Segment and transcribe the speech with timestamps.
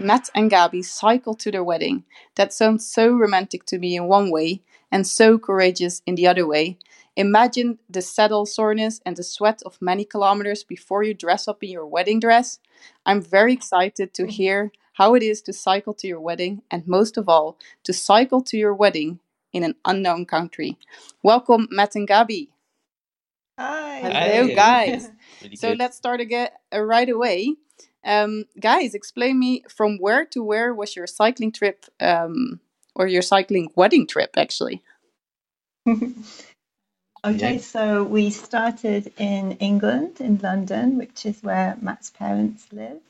[0.00, 2.04] Matt and Gabby cycle to their wedding.
[2.36, 6.46] That sounds so romantic to me in one way and so courageous in the other
[6.46, 6.78] way.
[7.16, 11.70] Imagine the saddle soreness and the sweat of many kilometers before you dress up in
[11.70, 12.58] your wedding dress.
[13.04, 17.16] I'm very excited to hear how it is to cycle to your wedding and most
[17.18, 19.20] of all, to cycle to your wedding
[19.52, 20.78] in an unknown country.
[21.22, 22.50] Welcome, Matt and Gabby.
[23.58, 24.00] Hi.
[24.00, 24.54] Hello, Hey.
[24.54, 25.10] guys.
[25.42, 25.78] Really So good.
[25.78, 27.56] let's start again uh, right away.
[28.04, 32.60] Um, guys, explain me from where to where was your cycling trip um,
[32.94, 34.82] or your cycling wedding trip actually?
[37.24, 37.58] Okay, Yeah.
[37.58, 43.00] so we started in England, in London, which is where Matt's parents live.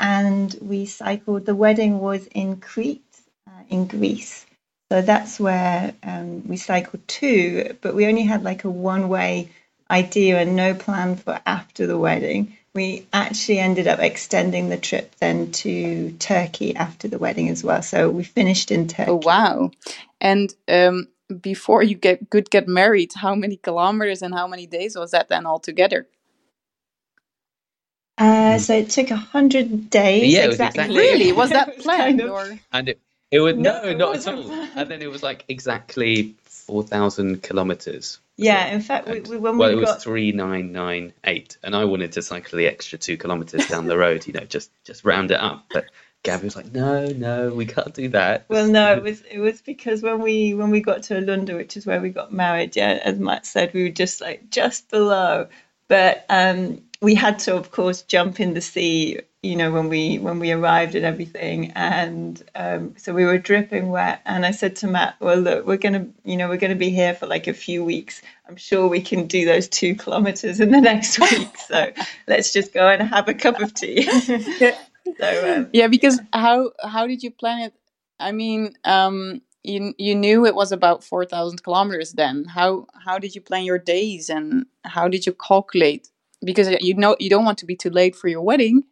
[0.00, 3.04] And we cycled, the wedding was in Crete,
[3.48, 4.46] uh, in Greece.
[4.92, 9.50] So that's where um, we cycled to, but we only had like a one way
[9.90, 12.56] idea and no plan for after the wedding.
[12.74, 17.82] We actually ended up extending the trip then to Turkey after the wedding as well.
[17.82, 19.10] So we finished in Turkey.
[19.10, 19.72] Oh wow!
[20.20, 21.08] And um,
[21.40, 25.28] before you get could get married, how many kilometers and how many days was that
[25.28, 26.06] then altogether?
[28.18, 30.32] Uh, so it took a hundred days.
[30.32, 30.84] Yeah, it was exactly.
[30.84, 31.32] exactly- Really?
[31.32, 32.58] Was that planned kind of- or?
[32.72, 34.42] And it, it was No, no, it not at all.
[34.44, 34.70] planned.
[34.76, 38.20] And then it was like exactly four thousand kilometers.
[38.40, 41.76] Yeah, in fact, we, we, when well, we it was three nine nine eight, and
[41.76, 44.26] I wanted to cycle the extra two kilometers down the road.
[44.26, 45.66] You know, just just round it up.
[45.70, 45.86] But
[46.22, 49.60] Gabby was like, "No, no, we can't do that." well, no, it was it was
[49.60, 52.98] because when we when we got to London, which is where we got married, yeah,
[53.02, 55.48] as Matt said, we were just like just below,
[55.88, 59.20] but um, we had to, of course, jump in the sea.
[59.42, 63.88] You know, when we when we arrived and everything, and um, so we were dripping
[63.88, 64.20] wet.
[64.26, 67.14] And I said to Matt, "Well, look, we're gonna, you know, we're gonna be here
[67.14, 68.20] for like a few weeks.
[68.46, 71.56] I'm sure we can do those two kilometers in the next week.
[71.56, 71.90] So
[72.28, 74.02] let's just go and have a cup of tea."
[75.18, 77.74] so um, Yeah, because how how did you plan it?
[78.18, 82.12] I mean, um, you you knew it was about four thousand kilometers.
[82.12, 86.10] Then how how did you plan your days and how did you calculate?
[86.44, 88.82] Because you know you don't want to be too late for your wedding.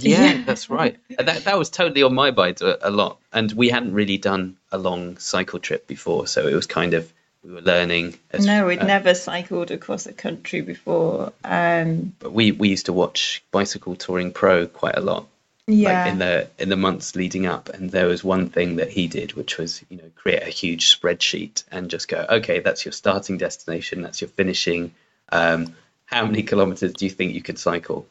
[0.00, 0.42] Yeah, Yeah.
[0.44, 0.96] that's right.
[1.18, 4.56] That that was totally on my mind a, a lot, and we hadn't really done
[4.70, 7.12] a long cycle trip before, so it was kind of
[7.42, 8.18] we were learning.
[8.32, 11.32] As, No, we'd uh, never cycled across a country before.
[11.44, 15.28] Um, But we we used to watch Bicycle Touring Pro quite a lot,
[15.66, 18.90] yeah, like in the in the months leading up, and there was one thing that
[18.90, 22.84] he did, which was you know create a huge spreadsheet and just go, okay, that's
[22.84, 24.92] your starting destination, that's your finishing.
[25.30, 25.74] Um,
[26.04, 28.06] how many kilometers do you think you could cycle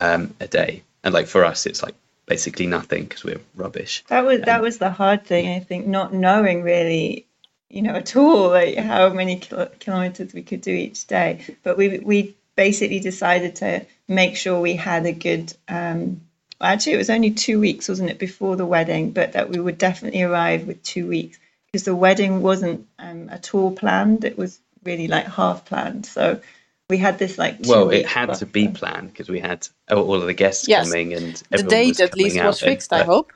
[0.00, 0.82] um, a day?
[1.02, 1.94] And like for us, it's like
[2.26, 4.04] basically nothing because we're rubbish.
[4.08, 5.48] that was that was the hard thing.
[5.48, 7.26] I think not knowing really,
[7.68, 11.56] you know, at all like how many kilo- kilometers we could do each day.
[11.62, 15.52] But we we basically decided to make sure we had a good.
[15.68, 16.22] Um,
[16.60, 19.12] actually, it was only two weeks, wasn't it, before the wedding?
[19.12, 23.54] But that we would definitely arrive with two weeks because the wedding wasn't um, at
[23.54, 24.24] all planned.
[24.24, 26.06] It was really like half planned.
[26.06, 26.40] So
[26.90, 30.14] we had this like two Well, it had to be planned because we had all
[30.16, 30.86] of the guests Yes.
[30.86, 32.92] coming and The everyone date was at least was fixed.
[32.92, 33.32] I hope.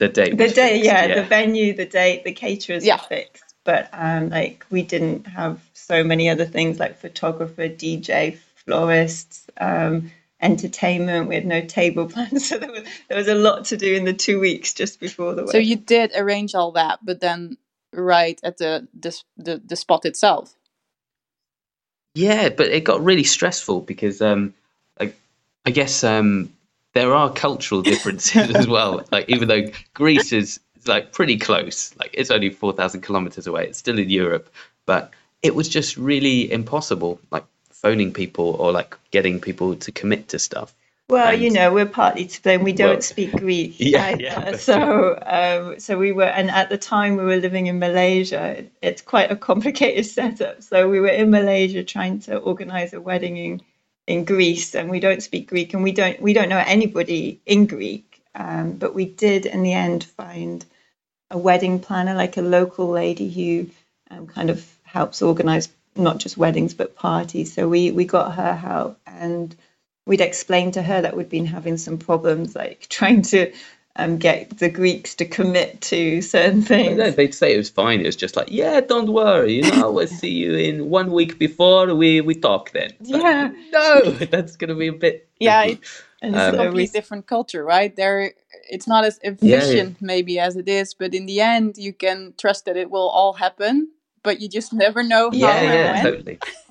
[0.00, 0.38] The date.
[0.38, 2.96] the was day fixed, yeah, the venue the date the caterers Yeah.
[2.96, 8.38] were fixed but um like we didn't have so many other things like photographer dj
[8.56, 10.10] florists um
[10.42, 13.94] entertainment we had no table plans so there was there was a lot to do
[13.94, 15.52] in the two weeks just before the wedding.
[15.52, 17.58] So you did arrange all that, but then
[17.94, 19.08] right at the the
[19.38, 20.54] the, the spot itself.
[22.14, 24.54] Yeah, but it got really stressful because um,
[25.00, 25.12] I,
[25.64, 26.52] I guess um,
[26.94, 29.04] there are cultural differences as well.
[29.12, 33.68] Like even though Greece is like pretty close, like it's only four thousand kilometers away,
[33.68, 34.52] it's still in Europe,
[34.86, 37.20] but it was just really impossible.
[37.30, 40.74] Like phoning people or like getting people to commit to stuff.
[41.10, 44.22] Well and- you know we're partly to blame we don't Well, speak greek yeah, either.
[44.22, 48.64] yeah, so um so we were and at the time we were living in malaysia
[48.82, 53.36] it's quite a complicated setup so we were in malaysia trying to organize a wedding
[53.36, 53.62] in
[54.06, 57.66] in Greece, and we don't speak Greek, and we don't we don't know anybody in
[57.66, 58.22] Greek.
[58.34, 60.64] Um, but we did in the end find
[61.30, 63.70] a wedding planner, like a local lady who
[64.10, 67.52] um, kind of helps organize not just weddings but parties.
[67.52, 69.54] So we we got her help, and
[70.08, 73.52] we'd explained to her that we'd been having some problems, like trying to
[73.96, 76.96] um, get the Greeks to commit to certain things.
[76.98, 78.00] no, they'd say it was fine.
[78.00, 81.38] It was just like, yeah, don't worry, you know, we'll see you in one week
[81.38, 82.90] before we we talk then.
[83.00, 83.52] It's like, Yeah.
[83.72, 85.28] no, that's gonna be a bit.
[85.40, 85.80] Yeah, tricky.
[86.20, 87.94] And Um, so we Complete different culture, right?
[87.94, 88.32] There,
[88.68, 89.32] it's not as yeah.
[89.32, 93.08] efficient maybe as it is, but in the end, you can trust that it will
[93.08, 93.90] all happen.
[94.24, 96.02] But you just never know how Yeah, yeah, when.
[96.02, 96.38] totally.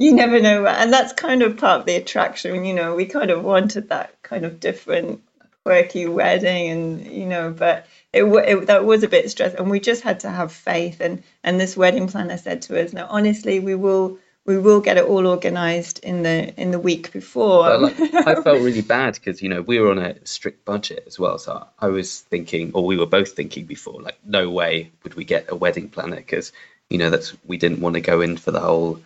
[0.00, 2.64] you never know, and that's kind of part of the attraction.
[2.64, 5.22] You know, we kind of wanted that kind of different,
[5.64, 9.78] quirky wedding, and you know, but it, it that was a bit stressful, and we
[9.78, 11.00] just had to have faith.
[11.00, 14.96] And and this wedding planner said to us, "No, honestly, we will." We will get
[14.96, 17.78] it all organised in the in the week before.
[17.78, 21.18] Like, I felt really bad because you know we were on a strict budget as
[21.18, 25.14] well, so I was thinking, or we were both thinking before, like no way would
[25.14, 26.52] we get a wedding planner because
[26.88, 28.98] you know that's we didn't want to go in for the whole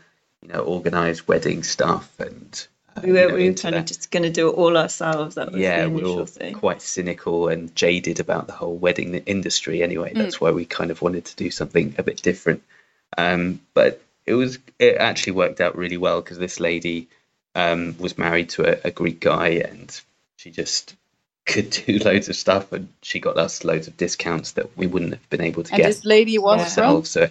[0.45, 3.87] you know organised wedding stuff and uh, we were, you know, we were kind of
[3.87, 5.35] just going to do it all ourselves.
[5.35, 6.55] That was yeah, the we initial were thing.
[6.55, 10.13] quite cynical and jaded about the whole wedding industry anyway.
[10.15, 12.63] That's why we kind of wanted to do something a bit different.
[13.19, 17.09] Um, but it was it actually worked out really well because this lady
[17.55, 20.01] um, was married to a, a Greek guy and
[20.37, 20.95] she just
[21.47, 25.13] could do loads of stuff and she got us loads of discounts that we wouldn't
[25.13, 26.75] have been able to And get this lady was Yeah.
[26.75, 27.05] from.
[27.05, 27.29] So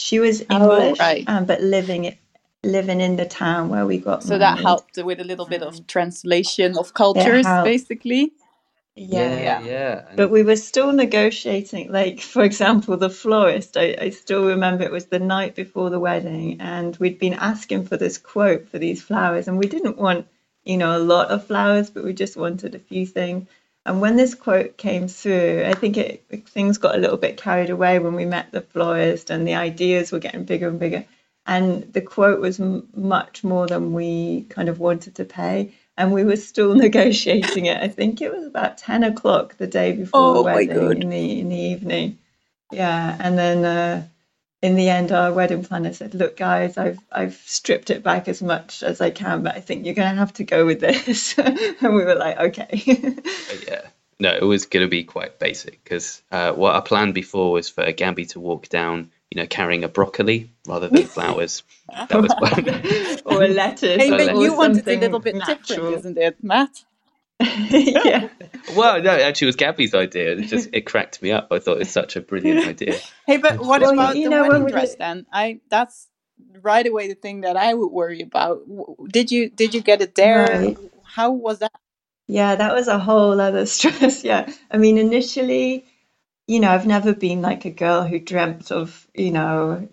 [0.00, 1.24] She was Oh, English, right.
[1.28, 2.16] um, but living
[2.62, 5.86] living in the town where we got so that helped with a little bit of
[5.86, 8.32] translation of cultures, basically.
[8.96, 9.38] Yeah.
[9.40, 10.04] yeah, yeah.
[10.08, 11.90] And- But we were still negotiating.
[11.90, 16.00] Like, for example, the florist, I, I still remember it was the night before the
[16.00, 20.26] wedding, and we'd been asking for this quote for these flowers, and we didn't want,
[20.64, 23.48] you know, a lot of flowers, but we just wanted a few things.
[23.86, 27.70] And when this quote came through, I think it, things got a little bit carried
[27.70, 31.04] away when we met the florist, and the ideas were getting bigger and bigger.
[31.46, 35.74] And the quote was m- much more than we kind of wanted to pay.
[35.98, 37.82] And we were still negotiating it.
[37.82, 41.10] I think it was about 10 o'clock the day before the Oh my wedding in
[41.10, 42.18] the in the evening.
[42.70, 43.16] Yeah.
[43.20, 44.08] And then uh,
[44.62, 48.42] in the end, our wedding planner said, "Look, guys, I've I've stripped it back as
[48.42, 51.38] much as I can, but I think you're going to have to go with this."
[51.38, 52.82] and we were like, "Okay."
[53.66, 53.82] Yeah,
[54.20, 57.68] no, it was going to be quite basic because uh, what our plan before was
[57.68, 61.62] for Gabby to walk down, you know, carrying a broccoli rather than flowers.
[61.88, 63.36] That was one.
[63.36, 63.96] or a lettuce.
[63.96, 65.58] Hey, So but let- you wanted a little bit natural.
[65.60, 66.84] different, isn't it, Matt?
[67.70, 68.28] yeah.
[68.76, 70.32] well, no, actually, it was Gabby's idea.
[70.32, 71.48] It just it cracked me up.
[71.50, 72.98] I thought it was such a brilliant idea.
[73.26, 75.26] Hey, but what Well, about you the know, when wedding we dress did- then?
[75.32, 76.08] I that's
[76.62, 78.60] right away the thing that I would worry about.
[79.08, 80.46] Did you did you get it there?
[80.46, 80.78] Right.
[81.04, 81.72] How was that?
[82.26, 84.22] Yeah, that was a whole other stress.
[84.24, 84.50] Yeah.
[84.70, 85.86] I mean, initially,
[86.46, 89.88] you know, I've never been like a girl who dreamt of, you know,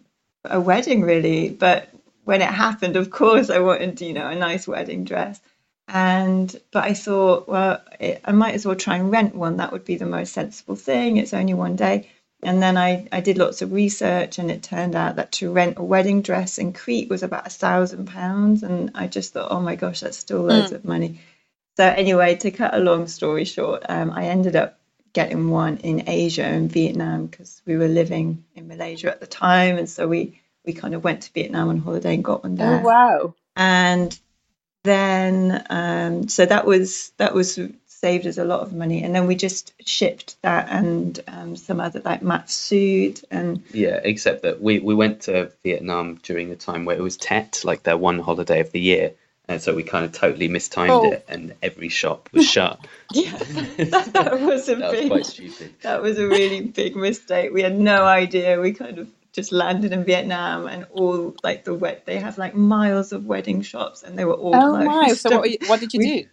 [0.46, 1.50] a wedding really.
[1.50, 1.90] But
[2.26, 5.40] when it happened, of course, I wanted, you know, a nice wedding dress.
[5.88, 9.58] And, but I thought, well, it, I might as well try and rent one.
[9.58, 11.18] That would be the most sensible thing.
[11.18, 12.10] It's only one day.
[12.44, 15.80] And then I, I did lots of research, and it turned out that to rent
[15.80, 18.64] a wedding dress in Crete was about a thousand pounds.
[18.64, 21.20] And I just thought, oh my gosh, that's still loads of money.
[21.78, 24.80] So anyway, to cut a long story short, um, I ended up
[25.14, 29.78] getting one in Asia and Vietnam because we were living in Malaysia at the time,
[29.78, 32.82] and so we we kind of went to Vietnam on holiday and got one there.
[32.82, 33.36] Oh wow!
[33.56, 34.20] And
[34.88, 39.26] then um, so that was that was saved us a lot of money, and then
[39.28, 44.62] we just shipped that and um, some other like Matt's suit and Yeah, except that
[44.62, 48.20] we, we went to Vietnam during a time where it was Tet, like their one
[48.20, 49.14] holiday of the year.
[49.50, 51.12] And so we kind of totally mistimed Oh.
[51.12, 52.86] it, and every shop was shut.
[53.14, 53.32] yeah,
[53.78, 55.74] that, that was a That was big quite stupid.
[55.82, 57.52] That was a really big mistake.
[57.54, 58.60] We had no idea.
[58.62, 59.08] We kind of
[59.38, 63.64] just landed in Vietnam and all like the wet they have like miles of wedding
[63.64, 64.84] shops and they were all Oh closed.
[64.86, 65.16] my!
[65.16, 66.26] So what, what did you We- do?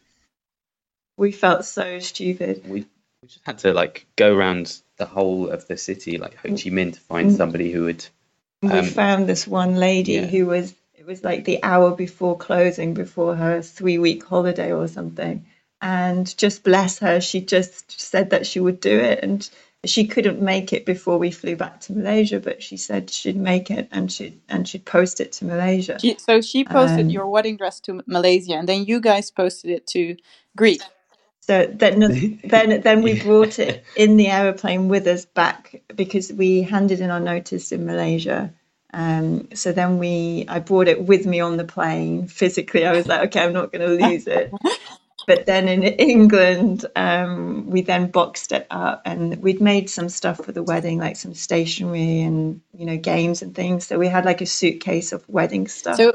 [1.18, 2.64] we felt so stupid.
[2.64, 2.86] We,
[3.22, 6.70] we just had to like go around the whole of the city, like Ho Chi
[6.70, 8.06] Minh, to find somebody who would.
[8.62, 10.26] we Um, found this one lady yeah.
[10.26, 14.88] who was it was like the hour before closing before her three week holiday or
[14.88, 15.46] something
[15.82, 19.50] and just bless her she just said that she would do it and
[19.86, 23.70] she couldn't make it before we flew back to Malaysia but she said she'd make
[23.70, 27.26] it and she'd and she'd post it to Malaysia She, so she posted Um, your
[27.28, 30.16] wedding dress to Malaysia, and then you guys posted it to
[30.56, 30.82] Greece.
[31.40, 32.00] So then,
[32.44, 37.10] then, then we brought it in the aeroplane with us back because we handed in
[37.10, 38.52] our notice in Malaysia.
[38.92, 42.86] Um, so then we, I brought it with me on the plane physically.
[42.86, 44.52] I was like, okay, I'm not going to lose it.
[45.26, 50.44] But then in England, um, we then boxed it up, and we'd made some stuff
[50.44, 53.86] for the wedding, like some stationery and you know games and things.
[53.86, 56.12] So we had like a suitcase of wedding stuff So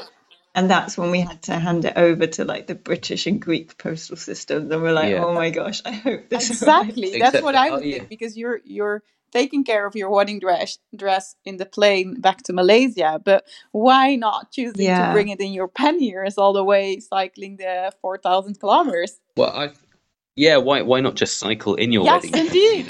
[0.55, 3.77] and that's when we had to hand it over to like the British and Greek
[3.77, 5.23] postal systems, and we're like, Yeah.
[5.23, 8.03] oh my gosh, I hope this exactly, that's Except what that- I oh, would yeah.
[8.09, 12.53] because you're you're taking care of your wedding dress dress in the plane back to
[12.53, 15.07] Malaysia, but why not choosing Yeah.
[15.07, 19.19] to bring it in your panniers all the way cycling the four thousand kilometers?
[19.35, 19.71] Well, I.
[20.35, 22.31] Yeah, why why not just cycle in your Yes, wedding?
[22.31, 22.85] dress, indeed.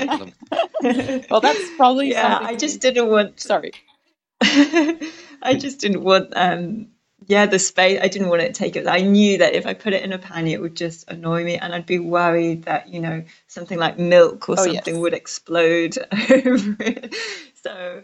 [0.00, 3.40] you know, Well, that's probably yeah, I just didn't want.
[3.40, 3.72] sorry.
[4.42, 6.88] I just didn't want um
[7.26, 9.92] yeah the space i didn't want to take it i knew that if i put
[9.94, 13.00] it in a pannier it would just annoy me and i'd be worried that you
[13.00, 15.02] know something like milk or Oh, something yes.
[15.02, 17.14] would explode over it
[17.62, 18.02] so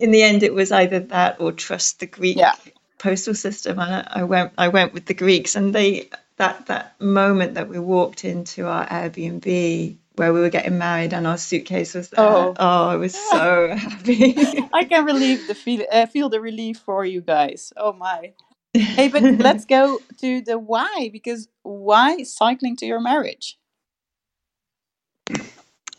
[0.00, 2.54] in the end it was either that or trust the greek Yeah.
[2.98, 7.00] postal system and I, I went i went with the greeks and they that that
[7.00, 11.94] moment that we walked into our airbnb where we were getting married and our suitcase
[11.94, 12.54] was there Oh.
[12.58, 17.04] oh i was so happy I can relieve the feel, uh, feel the relief for
[17.04, 17.72] you guys.
[17.76, 18.32] Oh my.
[18.96, 23.58] Hey, but let's go to the why because why cycling to your marriage?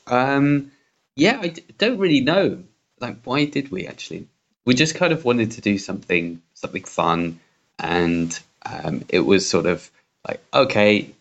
[0.08, 0.72] Um,
[1.18, 2.64] yeah, I d- don't really know.
[3.02, 4.28] Like, why did we actually?
[4.66, 7.40] We just kind of wanted to do something, something fun,
[7.80, 9.90] and um, it was sort of
[10.28, 11.12] like, okay,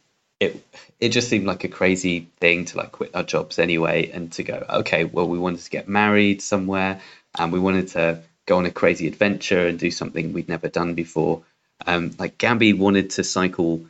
[0.40, 0.64] it
[1.00, 4.44] it just seemed like a crazy thing to like quit our jobs anyway, and to
[4.44, 7.00] go, okay, well, we wanted to get married somewhere,
[7.38, 10.94] and we wanted to go on a crazy adventure and do something we'd never done
[10.94, 11.42] before.
[11.86, 13.84] Um, like Gabby wanted to cycle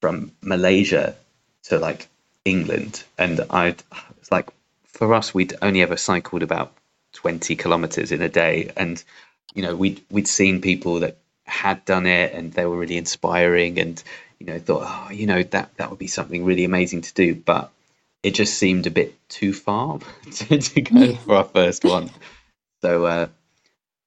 [0.00, 1.16] from Malaysia
[1.64, 2.08] to like
[2.44, 3.82] England, and I'd
[4.18, 4.48] it's like
[4.84, 6.72] for us we'd only ever cycled about
[7.12, 9.02] twenty kilometers in a day, and
[9.54, 13.78] you know we'd we'd seen people that had done it, and they were really inspiring,
[13.78, 14.02] and
[14.38, 17.34] you know thought oh you know that that would be something really amazing to do,
[17.34, 17.70] but
[18.22, 19.98] it just seemed a bit too far
[20.32, 22.10] to, to go for our first one.
[22.80, 23.26] So uh,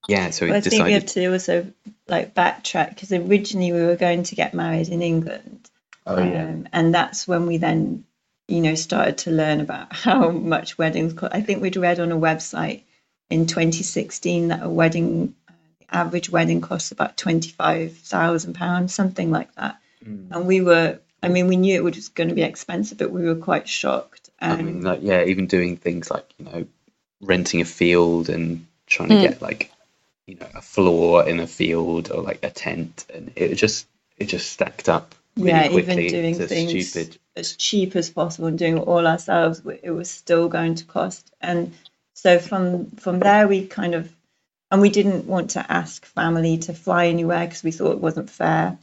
[0.08, 1.72] yeah, so Well, I think we have to also
[2.08, 5.70] like backtrack because originally we were going to get married in England,
[6.06, 6.44] Oh yeah.
[6.46, 8.06] um, and that's when we then,
[8.48, 11.34] you know, started to learn about how much weddings cost.
[11.36, 12.82] I think we'd read on a website
[13.30, 15.54] in 2016 that a wedding, uh,
[15.92, 19.80] average wedding costs about 25,000 pounds, something like that.
[20.06, 20.32] Mm.
[20.32, 23.24] And we were, I mean, we knew it was going to be expensive, but we
[23.24, 24.30] were quite shocked.
[24.40, 26.66] I Um, mean, like, yeah, even doing things like you know,
[27.22, 29.22] renting a field and trying to Mm.
[29.22, 29.72] get like,
[30.32, 33.86] you know, a floor in a field or like a tent, and it just
[34.18, 36.06] it just stacked up really yeah, quickly.
[36.08, 37.18] even doing things stupid.
[37.36, 41.34] as cheap as possible and doing it all ourselves, it was still going to cost.
[41.42, 41.74] And
[42.14, 44.10] so from from there, we kind of,
[44.72, 48.30] and we didn't want to ask family to fly anywhere because we thought it wasn't
[48.30, 48.78] fair.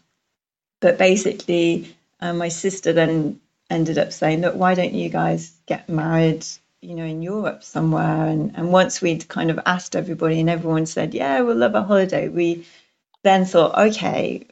[0.81, 3.41] But basically, uh, my sister then
[3.71, 6.45] ended up saying, "Look, why don't you guys get married?"
[6.81, 10.87] You know, in Europe somewhere, and and once we'd kind of asked everybody, and everyone
[10.87, 12.67] said, "Yeah, we'll love a holiday," we
[13.25, 14.47] then thought, okay,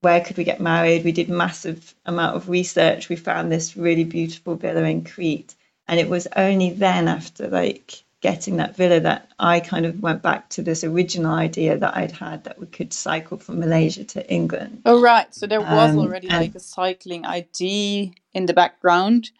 [0.00, 1.04] where could we get married?
[1.04, 3.08] We did massive amount of research.
[3.08, 5.54] We found this really beautiful villa in Crete,
[5.86, 10.22] and it was only then after like getting that villa that I kind of went
[10.22, 14.28] back to this original idea that I'd had that we could cycle from Malaysia to
[14.28, 14.82] England.
[14.84, 19.30] Oh right, so there was Um, already like a cycling idea in the background.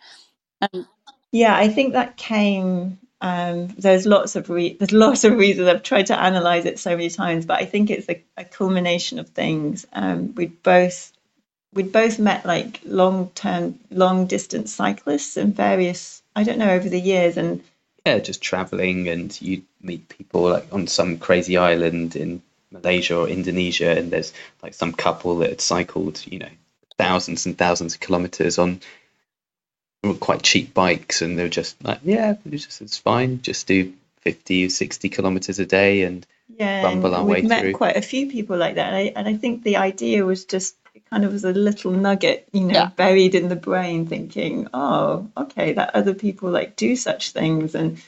[0.61, 0.87] And
[1.37, 2.99] Yeah, I think that came.
[3.21, 5.69] Um, there's lots of re- there's lots of reasons.
[5.69, 9.19] I've tried to analyze it so many times, but I think it's a, a culmination
[9.19, 9.87] of things.
[9.93, 11.13] Um, we'd both
[11.75, 16.89] we'd both met like long term, long distance cyclists and various I don't know over
[16.89, 17.63] the years, and
[18.07, 22.41] Yeah, just traveling, and you meet people like on some crazy island in
[22.71, 26.55] Malaysia or Indonesia, and there's like some couple that had cycled, you know,
[26.97, 28.81] thousands and thousands of kilometers on
[30.15, 34.67] quite cheap bikes, and they're just like, yeah, it's just it's fine, just do 50
[34.67, 37.73] or 60 kilometers a day, and yeah, Bumble our and way we've met through.
[37.73, 40.77] quite a few people like that, and I, and I think the idea was just
[40.95, 42.91] it kind of was a little nugget, you know, Yeah.
[42.97, 48.03] buried in the brain, thinking, oh, okay, that other people like do such things, and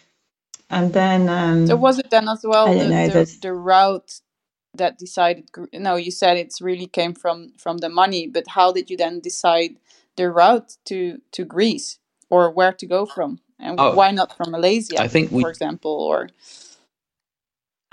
[0.71, 3.55] and then um, so was it then as well I the, don't know, the, the
[3.55, 4.21] route
[4.75, 5.51] that decided?
[5.75, 9.21] No, you said it's really came from from the money, but how did you then
[9.21, 9.77] decide
[10.19, 10.99] the route to
[11.33, 11.99] to Greece
[12.31, 13.41] or where to go from?
[13.61, 13.95] And Oh.
[13.95, 16.29] why not from Malaysia, I think we- for example, or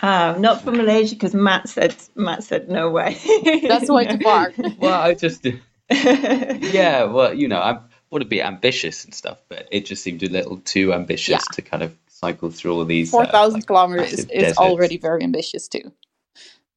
[0.04, 3.18] Ah, not from Malaysia because Matt said Matt said no way.
[3.68, 4.54] that's way too far.
[4.80, 5.46] well, I just
[5.90, 7.80] yeah, well, you know, I
[8.12, 11.56] want to be ambitious and stuff, but it just seemed a little too ambitious Yeah.
[11.56, 13.12] to kind of cycle through all these.
[13.12, 15.92] Four thousand uh, like, kilometers is, is already very ambitious too.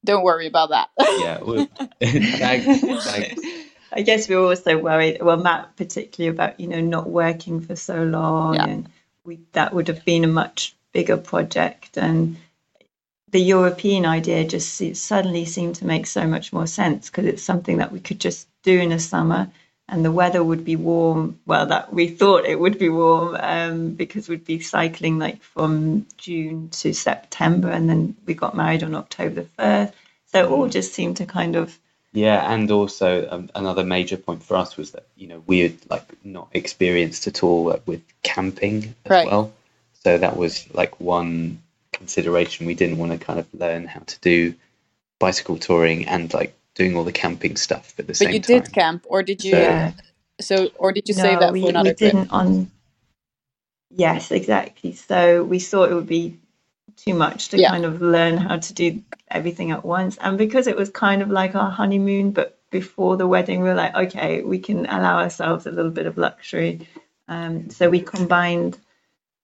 [0.05, 0.87] Don't worry about that.
[1.19, 1.67] Yeah, well,
[2.01, 3.41] thanks, thanks.
[3.91, 5.21] I guess we were also worried.
[5.21, 8.65] Well, Matt particularly about you know not working for so long, Yeah.
[8.67, 8.89] and
[9.23, 12.37] we that would have been a much bigger project, and
[13.31, 17.77] the European idea just suddenly seemed to make so much more sense because it's something
[17.77, 19.49] that we could just do in the summer,
[19.87, 21.39] and the weather would be warm.
[21.45, 26.05] Well, that we thought it would be warm um, because we'd be cycling like from
[26.17, 29.93] June to September, and then we got married on October the first.
[30.31, 31.77] So it all just seemed to kind of
[32.11, 35.77] Yeah, and also um, another major point for us was that you know we had
[35.89, 39.27] like not experienced at all uh, with camping as Right.
[39.27, 39.53] well,
[40.03, 41.61] so that was like one
[41.93, 42.65] consideration.
[42.65, 44.55] We didn't want to kind of learn how to do
[45.19, 48.61] bicycle touring and like doing all the camping stuff at the But same you time.
[48.61, 49.51] did camp, or did you?
[49.51, 49.91] So- Yeah.
[50.41, 52.71] So, or did you no, save that we, for another we didn't on.
[53.91, 54.93] Yes, exactly.
[54.93, 56.39] So we thought it would be
[57.03, 57.71] too much to Yeah.
[57.71, 61.29] kind of learn how to do everything at once, and because it was kind of
[61.29, 65.65] like our honeymoon, but before the wedding, we were like, okay, we can allow ourselves
[65.65, 66.87] a little bit of luxury.
[67.27, 68.77] Um, so we combined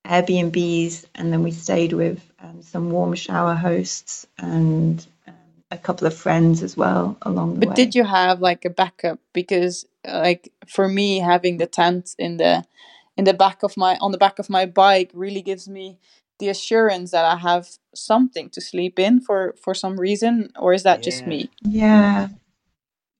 [0.05, 5.33] Airbnbs, and then we stayed with um, some warm shower hosts and um,
[5.71, 7.75] a couple of friends as well along the But way.
[7.75, 9.19] did you have like a backup?
[9.33, 12.65] Because like for me, having the tent in the
[13.17, 15.97] in the back of my on the back of my bike really gives me
[16.39, 20.83] the assurance that I have something to sleep in for for some reason, or is
[20.83, 21.51] that just me?
[21.63, 22.29] Yeah.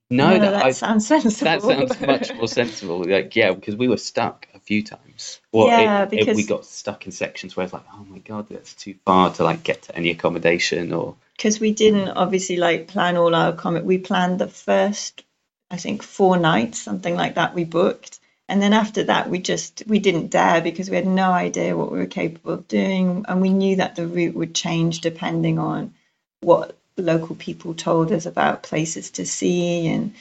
[0.09, 1.45] No, No, that, that I, sounds sensible.
[1.45, 3.03] that sounds much more sensible.
[3.03, 5.41] Like, yeah, because we were stuck a few times.
[5.51, 8.47] Well, Yeah, it, it- we got stuck in sections where it's like, oh my god,
[8.49, 12.87] that's too far to like get to any accommodation or because we didn't obviously like
[12.87, 13.85] plan all our comment.
[13.85, 15.23] We planned the first,
[15.71, 17.55] I think, four nights, something like that.
[17.55, 21.31] We booked, and then after that, we just we didn't dare because we had no
[21.31, 25.01] idea what we were capable of doing, and we knew that the route would change
[25.01, 25.93] depending on
[26.41, 30.13] what local people told us about places to see, and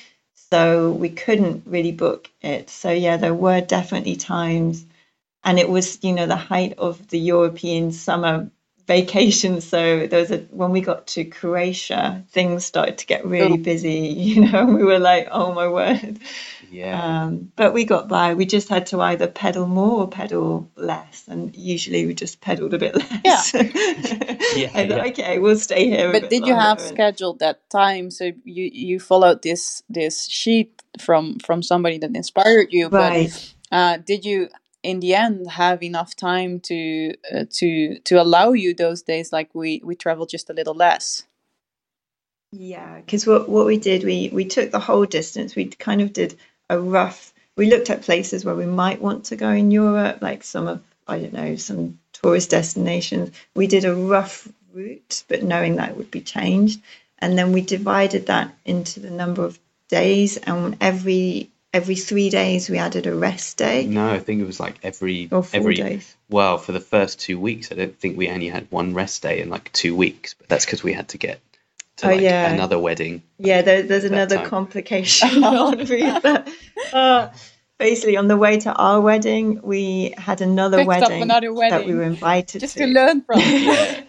[0.50, 2.70] so we couldn't really book it.
[2.70, 4.86] So yeah, there were definitely times,
[5.44, 8.50] and it was you know the height of the European summer
[8.86, 9.60] vacation.
[9.60, 13.56] So there was a when we got to Croatia, things started to get really Oh.
[13.72, 13.98] busy.
[14.34, 16.18] You know, we were like, oh my word.
[16.70, 17.22] yeah.
[17.24, 18.34] Um, but we got by.
[18.34, 22.74] We just had to either pedal more or pedal less, and usually we just pedaled
[22.74, 23.54] a bit less.
[23.54, 23.60] Yeah,
[24.74, 25.04] I thought, yeah.
[25.08, 26.08] okay, we'll stay here.
[26.08, 30.26] a But did you have and- scheduled that time so you you followed this this
[30.28, 32.88] sheet from from somebody that inspired you?
[32.88, 33.30] Right.
[33.70, 34.48] But uh, did you
[34.84, 39.54] in the end have enough time to uh, to to allow you those days like
[39.54, 41.24] we we traveled just a little less?
[42.52, 45.56] Yeah, because what what we did, we we took the whole distance.
[45.56, 46.36] We kind of did
[46.70, 47.32] a rough.
[47.56, 50.82] We looked at places where we might want to go in Europe, like some of
[51.08, 53.30] I don't know some tourist destinations.
[53.56, 56.80] We did a rough route, but knowing that would be changed,
[57.18, 62.70] and then we divided that into the number of days, and every every three days
[62.70, 65.74] we added a rest day no, I think it was like every or four every
[65.74, 66.16] days.
[66.30, 67.70] well for the first two weeks.
[67.70, 70.64] I don't think we only had one rest day in like two weeks, but that's
[70.64, 71.40] because we had to get
[71.96, 72.50] to Oh, like yeah.
[72.52, 73.22] another wedding.
[73.38, 74.48] Yeah, there, there's another time.
[74.48, 76.22] complication on route.
[76.22, 76.48] But,
[76.92, 77.28] uh,
[77.78, 81.86] basically, on the way to our wedding, we had another Picked up wedding, another that
[81.86, 82.58] we were invited to.
[82.60, 82.86] Just to.
[82.86, 83.38] to learn from.
[83.40, 84.02] Yeah.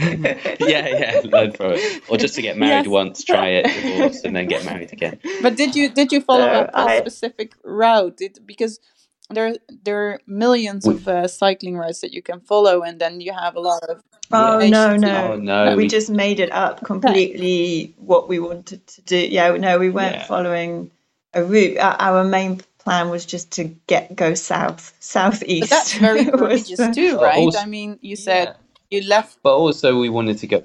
[0.60, 2.92] yeah, yeah, learn from it, or just to get married Yes.
[3.00, 5.18] once, try it, divorce, and then get married again.
[5.42, 8.16] But did you did you follow So up a I- specific route?
[8.16, 8.80] Did, because
[9.28, 13.20] there there are millions We- of uh, cycling routes that you can follow, and then
[13.20, 14.68] you have a lot of Oh Yeah.
[14.70, 17.94] no, Oh, no, Oh no, we we- just made it up completely.
[17.98, 19.16] What we wanted to do.
[19.18, 20.26] Yeah, no, we weren't Yeah.
[20.26, 20.90] following
[21.34, 21.78] a route.
[21.78, 25.68] Our, our main plan was just to get go south, southeast.
[25.68, 27.38] But that's very Was courageous too, right?
[27.38, 28.54] also- I mean, you said Yeah.
[28.90, 29.38] You left.
[29.42, 30.64] But also, we wanted to go.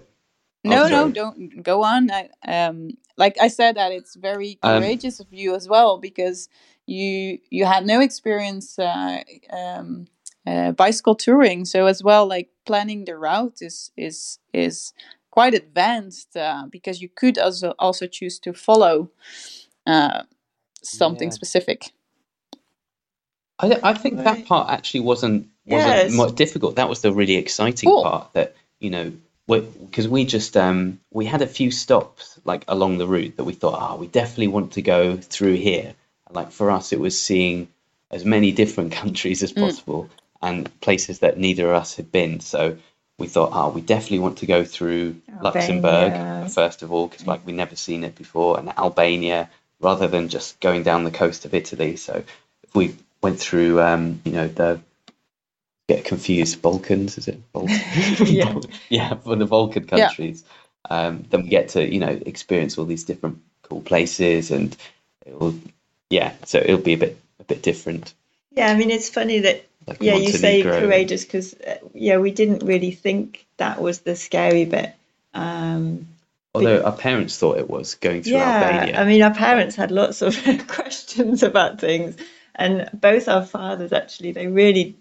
[0.64, 2.12] No, Oh, no, don't go on.
[2.12, 6.50] I, um, like I said, that it's very Um, courageous of you as well because
[6.88, 10.08] you you had no experience uh, um,
[10.48, 14.94] uh, bicycle touring, so as well, like planning the route is is is
[15.32, 19.12] quite advanced uh, because you could also also choose to follow
[19.88, 20.24] uh,
[20.84, 21.36] something Yeah.
[21.36, 21.94] specific.
[23.60, 26.76] I, I think that part actually wasn't wasn't much difficult.
[26.76, 28.04] That was the really exciting Cool.
[28.04, 28.34] part.
[28.34, 29.14] That you know,
[29.48, 33.54] because we just um, we had a few stops like along the route that we
[33.54, 35.94] thought, oh, we definitely want to go through here.
[36.32, 37.68] Like for us, it was seeing
[38.12, 39.62] as many different countries as Mm.
[39.62, 40.10] possible
[40.42, 42.40] and places that neither of us had been.
[42.40, 42.78] So
[43.18, 46.50] we thought, oh, we definitely want to go through Luxembourg Albania.
[46.50, 49.50] first of all, because like we never seen it before, and Albania,
[49.80, 51.96] rather than just going down the coast of Italy.
[51.96, 52.24] So
[52.64, 54.82] if we went through, um, you know, the
[55.88, 57.52] get confused Balkans, is it?
[57.54, 57.82] Balkans?
[58.30, 58.56] Yeah.
[58.90, 60.10] yeah, for the Balkan Yeah.
[60.10, 60.44] countries,
[60.90, 64.76] um, then we get to you know experience all these different cool places, and
[65.26, 65.56] it will,
[66.10, 68.14] yeah, so it'll be a bit a bit different.
[68.52, 72.32] Yeah, I mean, it's funny that Like yeah, you say courageous because uh, yeah, we
[72.32, 74.94] didn't really think that was the scary bit.
[75.34, 76.08] Um,
[76.54, 79.02] Although our parents thought it was going through yeah, Albania.
[79.02, 82.16] I mean, our parents had lots of questions about things,
[82.56, 84.96] and both our fathers actually they really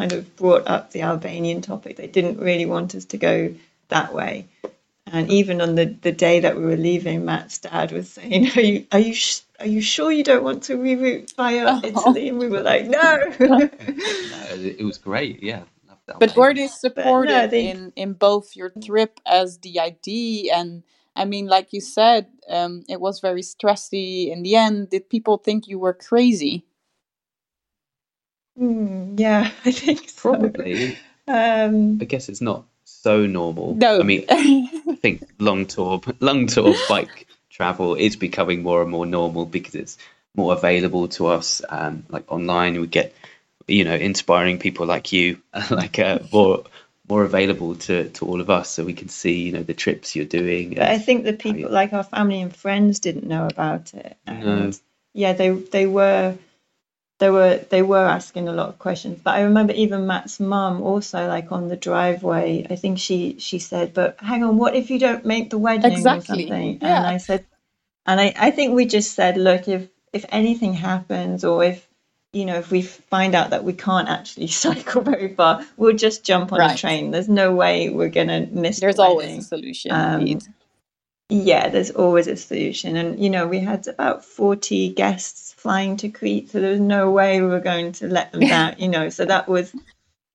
[0.00, 1.96] kind of brought up the Albanian topic.
[1.96, 3.54] They didn't really want us to go
[3.88, 4.46] that way.
[5.12, 8.60] And even on the, the day that we were leaving, Matt's dad was saying, "Are
[8.60, 11.80] you are you sh- are you sure you don't want to reroute via Oh.
[11.82, 13.58] Italy?" And we were like, "No." No,
[14.66, 15.42] it it was great.
[15.42, 15.62] Yeah,
[16.18, 20.82] But were they supportive no, they- in in both your trip as the ID and
[21.16, 24.90] I mean, like you said, um, it was very stressy in the end.
[24.90, 26.64] Did people think you were crazy?
[28.56, 30.30] Hmm, yeah, I think so.
[30.30, 30.98] Probably.
[31.28, 33.74] Um, I guess it's not so normal.
[33.74, 34.00] No.
[34.00, 39.06] I mean, I think long tour long tour bike travel is becoming more and more
[39.06, 39.98] normal because it's
[40.34, 43.14] more available to us um, like online we get
[43.66, 46.64] you know inspiring people like you like uh, more
[47.08, 50.14] more available to to all of us so we can see you know the trips
[50.14, 53.92] you're doing but I think the people, like our family and friends, didn't know about
[53.94, 54.16] it.
[54.26, 54.78] And No.
[55.12, 56.36] yeah, they they were
[57.20, 59.20] they were they were asking a lot of questions.
[59.22, 62.66] But I remember even Matt's mum also like on the driveway.
[62.68, 65.92] I think she she said, "But hang on, what if you don't make the wedding
[65.92, 66.96] Exactly, or something?" yeah.
[66.98, 67.44] And I said,
[68.06, 71.86] and I I think we just said, "Look, if if anything happens or if
[72.32, 76.24] you know, if we find out that we can't actually cycle very far, we'll just
[76.24, 77.10] jump on a train.
[77.10, 78.76] There's no way we're gonna miss.
[78.76, 79.92] the There's always a solution.
[79.92, 80.42] Um, indeed.
[81.30, 82.96] Yeah, there's always a solution.
[82.96, 87.10] And, you know, we had about 40 guests flying to Crete, so there was no
[87.10, 89.08] way we were going to let them down, you know.
[89.10, 89.74] So that was,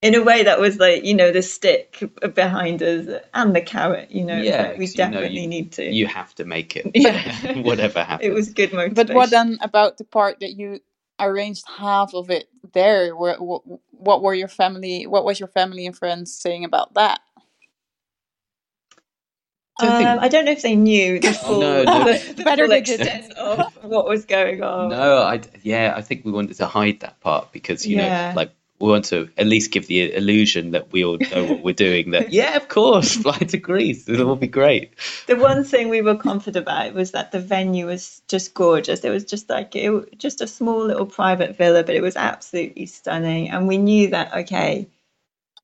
[0.02, 2.04] in a way, that was like, you know, the stick
[2.36, 4.40] behind us and the carrot, you know.
[4.40, 5.84] Yeah, that we 'cause, you know, definitely you- need to.
[5.92, 7.60] you have to make it Yeah.
[7.62, 9.08] whatever happens it was good motivation.
[9.08, 10.80] But what then about the part that you
[11.20, 13.16] arranged half of it there?
[13.16, 13.62] What, what,
[13.92, 15.08] what were your family?
[15.08, 17.20] What was your family and friends saying about that?
[19.80, 22.04] I think- Um, I don't know if they knew the full, no, no.
[22.06, 23.08] the, the Better full they didn't.
[23.08, 24.90] extent of what was going on.
[24.90, 28.30] No, I yeah, I think we wanted to hide that part because you Yeah.
[28.32, 31.64] know, like we want to at least give the illusion that we all know what
[31.64, 32.12] we're doing.
[32.12, 34.92] That yeah, of course, fly to Greece, it'll all be great.
[35.28, 39.04] the one thing we were confident about was that the venue was just gorgeous.
[39.06, 42.86] It was just like it, just a small little private villa, but it was absolutely
[42.86, 43.50] stunning.
[43.50, 44.88] And we knew that okay,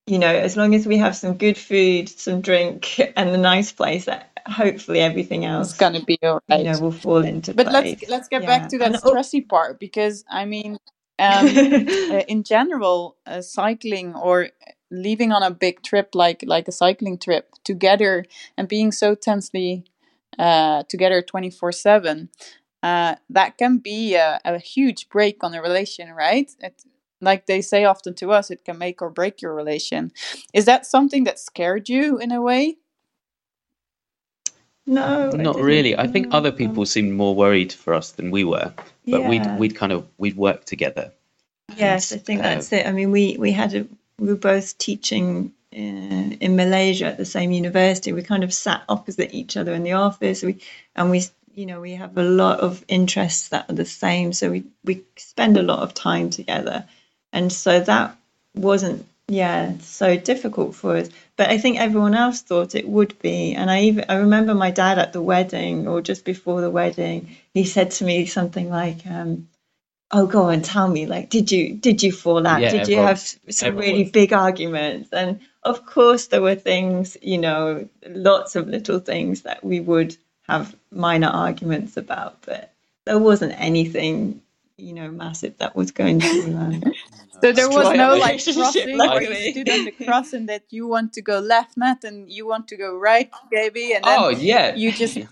[0.07, 3.71] you know, as long as we have some good food, some drink, and a nice
[3.71, 6.41] place, that hopefully everything else is gonna be alright.
[6.49, 7.95] you know, will fall into but place.
[7.95, 8.47] let's let's get Yeah.
[8.47, 10.77] back to that And oh- stressy part because I mean,
[11.19, 11.61] um,
[12.09, 14.49] uh, in general, uh, cycling or
[14.91, 18.25] leaving on a big trip like like a cycling trip together
[18.57, 19.85] and being so tensely
[20.39, 22.29] uh, together twenty four seven,
[22.83, 26.51] uh, that can be a, a huge break on a relation, right?
[26.59, 26.83] It,
[27.21, 30.11] like they say often to us, it can make or break your relation.
[30.53, 32.77] Is that something that scared you in a way?
[34.87, 35.65] no, Not didn't.
[35.65, 35.97] really.
[35.97, 36.37] I think No.
[36.39, 38.73] other people seemed more worried for us than we were,
[39.11, 39.29] but Yeah.
[39.29, 41.13] we'd we'd kind of we'd work together.
[41.77, 42.87] Yes, I think Uh, that's it.
[42.87, 43.87] I mean, we we had a
[44.19, 48.13] we were both teaching in, in Malaysia at the same university.
[48.13, 50.43] We kind of sat opposite each other in the office.
[50.43, 50.59] We
[50.95, 51.23] and we
[51.55, 55.03] you know we have a lot of interests that are the same, so we we
[55.17, 56.85] spend a lot of time together,
[57.33, 58.17] and so that
[58.55, 61.09] wasn't yeah so difficult for us.
[61.37, 64.71] But I think everyone else thought it would be, and I even I remember my
[64.71, 69.05] dad at the wedding or just before the wedding, he said to me something like.
[69.07, 69.47] Um,
[70.11, 72.97] oh go on tell me like did you did you fall out Yeah, did you
[72.97, 78.55] have some everyone really big arguments and of course there were things you know lots
[78.55, 80.15] of little things that we would
[80.47, 82.73] have minor arguments about but
[83.05, 84.41] there wasn't anything
[84.81, 86.83] you know massive that was going to um,
[87.41, 89.45] So there was no like crossing where luckily.
[89.45, 92.45] you stood on the cross and that you want to go left, Matt, and you
[92.45, 95.27] want to go right, baby, and then Oh yeah, you just you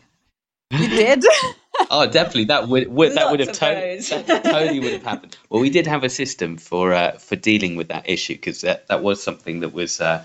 [0.72, 1.24] did.
[1.92, 5.04] oh definitely that would, would that would have Lots of to- that totally would have
[5.04, 5.38] happened.
[5.50, 8.88] Well, we did have a system for uh, for dealing with that issue because that,
[8.88, 10.24] that was something that was uh,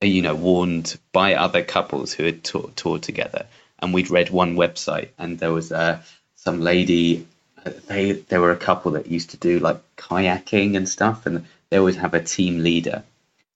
[0.00, 3.46] you know warned by other couples who had tour- toured together,
[3.80, 6.00] and we'd read one website, and there was uh,
[6.36, 7.26] some lady.
[7.64, 11.46] Uh, They there were a couple that used to do like kayaking and stuff, and
[11.70, 13.02] they always have a team leader.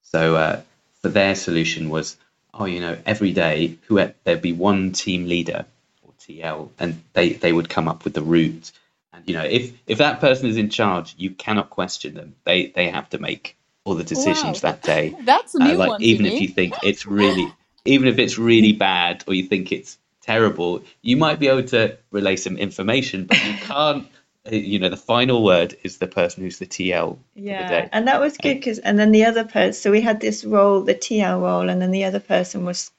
[0.02, 0.62] So uh,
[1.02, 2.16] for their solution was,
[2.54, 5.66] oh, you know, every day who there'd be one team leader
[6.02, 8.72] or TL, and they they would come up with the route.
[9.12, 12.34] And you know, if if that person is in charge, you cannot question them.
[12.44, 14.70] They they have to make all the decisions Wow.
[14.70, 15.14] that day.
[15.24, 16.02] That's a Uh, like one.
[16.02, 17.52] even if you think it's really
[17.84, 21.96] even if it's really bad or you think it's terrible, you might be able to
[22.10, 24.06] relay some information, but you can't.
[24.50, 27.88] You know, the final word is the person who's the TL the yeah day.
[27.92, 30.80] and that was good because and then the other person so we had this role
[30.82, 32.90] the TL role and then the other person was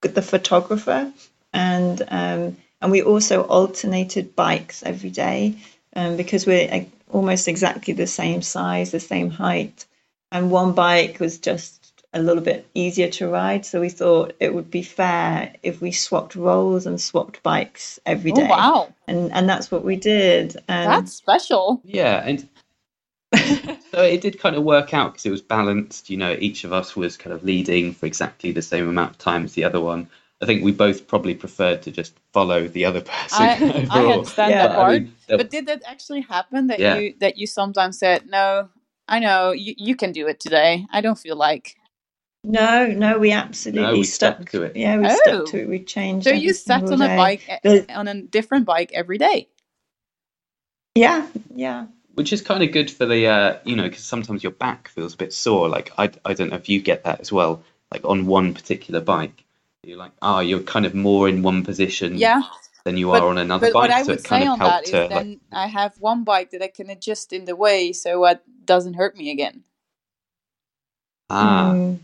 [0.00, 1.12] the photographer
[1.52, 5.56] and um and we also alternated bikes every day
[5.96, 9.84] um, because we're almost exactly the same size the same height
[10.30, 11.77] and one bike was just
[12.14, 15.92] a little bit easier to ride so we thought it would be fair if we
[15.92, 18.46] swapped roles and swapped bikes every oh, day.
[18.46, 21.80] Oh wow, and and that's what we did and that's special.
[21.84, 22.48] Yeah, and
[23.92, 26.08] so it did kind of work out because it was balanced.
[26.08, 29.18] You know, each of us was kind of leading for exactly the same amount of
[29.18, 30.08] time as the other one.
[30.40, 33.42] I think we both probably preferred to just follow the other person.
[33.42, 33.48] I,
[33.90, 34.12] I overall.
[34.12, 34.68] understand Yeah.
[34.68, 36.96] that But, I mean, there- But did that actually happen that Yeah.
[36.96, 38.70] you that you sometimes said, No,
[39.08, 40.86] I know, you, you can do it today.
[40.92, 41.76] I don't feel like
[42.44, 44.76] No, no, we absolutely No, we stuck, stuck to it.
[44.76, 45.16] Yeah, we Oh.
[45.24, 45.68] stuck to it.
[45.68, 46.24] We changed.
[46.24, 47.16] So you sat single on a day.
[47.16, 49.48] bike The- on a different bike every day.
[50.94, 51.86] Yeah, yeah.
[52.14, 55.14] which is kind of good for the uh, you know because sometimes your back feels
[55.14, 58.04] a bit sore like I, I don't know if you get that as well like
[58.04, 59.44] on one particular bike
[59.84, 62.42] you're like oh you're kind of more in one position Yeah.
[62.84, 64.58] than you But- are on another But bike what I would it kind say on
[64.58, 67.44] that helped is to then like I have one bike that I can adjust in
[67.44, 69.62] the way so it doesn't hurt me again.
[71.30, 71.98] ah Mm.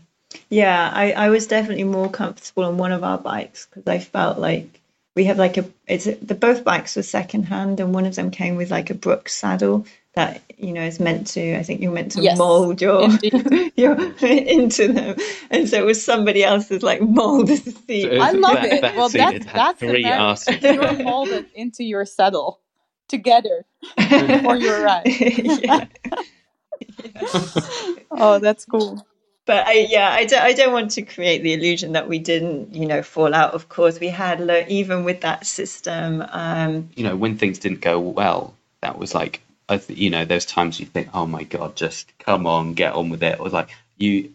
[0.49, 4.37] Yeah, I, I was definitely more comfortable on one of our bikes because I felt
[4.37, 4.81] like
[5.15, 8.31] we have like a it's the both bikes were second hand and one of them
[8.31, 11.91] came with like a Brooks saddle that you know is meant to I think you're
[11.91, 13.09] meant to Yes, mold your
[13.75, 15.17] your into them
[15.51, 18.03] and so it was somebody else's like molded seat.
[18.03, 18.81] So it I love that- it.
[18.81, 20.09] that well, seat that's had had that's three the
[20.61, 22.59] very- You're molded into your saddle
[23.07, 23.65] together
[23.97, 25.03] before you arrive.
[25.07, 25.85] yeah.
[28.11, 29.05] Oh, that's cool.
[29.45, 32.73] But I, yeah, I don't, I don't want to create the illusion that we didn't,
[32.73, 33.53] you know, fall out.
[33.53, 37.81] Of course, we had, lo- even with that system, um, you know when things didn't
[37.81, 39.41] go well that was like
[39.87, 43.23] you know there's times you think oh my god just come on get on with
[43.23, 44.31] it it was like you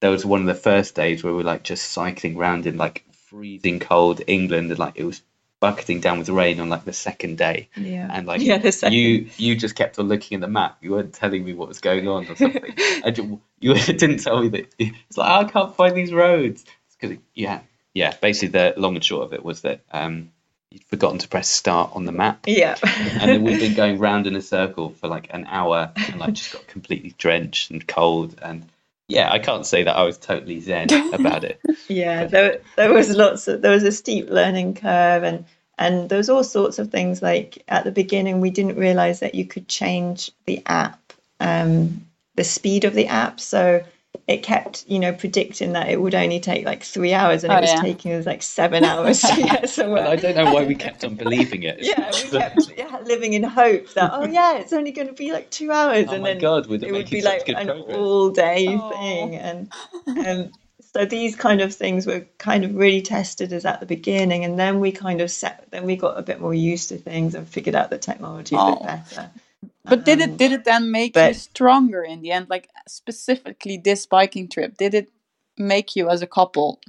[0.00, 2.76] there was one of the first days where we were like just cycling around in
[2.76, 5.22] like freezing cold England and like it was
[5.62, 7.68] bucketing down with rain on like the second day.
[7.76, 8.98] Yeah, and like yeah, the second.
[8.98, 10.76] you you just kept on looking at the map.
[10.82, 12.74] You weren't telling me what was going on or something.
[13.04, 16.64] I ju- you didn't tell me that it's like "Oh, I can't find these roads.
[17.00, 17.60] Because yeah.
[17.94, 20.30] Yeah basically the long and short of it was that um
[20.70, 22.44] you'd forgotten to press start on the map.
[22.46, 22.76] Yeah,
[23.20, 26.32] and then we've been going round in a circle for like an hour and like
[26.32, 28.66] just got completely drenched and cold and
[29.12, 32.24] yeah I can't say that I was totally zen about it yeah.
[32.24, 35.44] There, there was lots of, there was a steep learning curve, and
[35.78, 37.22] and there was all sorts of things.
[37.22, 42.44] Like at the beginning, we didn't realize that you could change the app, um, the
[42.44, 43.82] speed of the app, so.
[44.28, 47.56] It kept, you know, predicting that it would only take like three hours, and Oh,
[47.56, 47.80] it was yeah.
[47.80, 50.06] taking us like seven hours to get somewhere.
[50.06, 53.42] I don't know why we kept on believing it yeah, we kept yeah, living in
[53.42, 56.38] hope that oh yeah, it's only going to be like two hours, oh and then
[56.38, 58.90] god we're it would be like an progress all-day Oh.
[58.90, 59.72] thing, and
[60.26, 60.52] um,
[60.94, 64.58] so these kind of things were kind of really tested as at the beginning, and
[64.58, 67.48] then we kind of set, then we got a bit more used to things and
[67.48, 69.30] figured out the technology a bit better.
[69.84, 72.48] But did Um, it did it then make you stronger in the end?
[72.50, 75.10] Like specifically this biking trip, did it
[75.58, 76.80] make you as a couple?